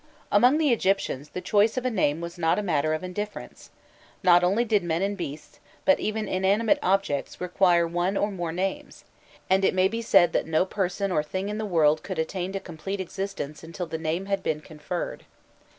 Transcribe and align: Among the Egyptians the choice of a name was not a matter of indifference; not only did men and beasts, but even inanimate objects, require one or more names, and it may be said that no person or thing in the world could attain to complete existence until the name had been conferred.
Among 0.31 0.57
the 0.57 0.71
Egyptians 0.71 1.29
the 1.29 1.41
choice 1.41 1.77
of 1.77 1.85
a 1.85 1.91
name 1.91 2.21
was 2.21 2.35
not 2.39 2.57
a 2.57 2.63
matter 2.63 2.95
of 2.95 3.03
indifference; 3.03 3.69
not 4.23 4.43
only 4.43 4.65
did 4.65 4.81
men 4.83 5.03
and 5.03 5.15
beasts, 5.15 5.59
but 5.85 5.99
even 5.99 6.27
inanimate 6.27 6.79
objects, 6.81 7.39
require 7.39 7.85
one 7.85 8.17
or 8.17 8.31
more 8.31 8.51
names, 8.51 9.05
and 9.47 9.63
it 9.63 9.75
may 9.75 9.87
be 9.87 10.01
said 10.01 10.33
that 10.33 10.47
no 10.47 10.65
person 10.65 11.11
or 11.11 11.21
thing 11.21 11.49
in 11.49 11.59
the 11.59 11.67
world 11.67 12.01
could 12.01 12.17
attain 12.17 12.51
to 12.53 12.59
complete 12.59 12.99
existence 12.99 13.63
until 13.63 13.85
the 13.85 13.99
name 13.99 14.25
had 14.25 14.41
been 14.41 14.59
conferred. 14.61 15.23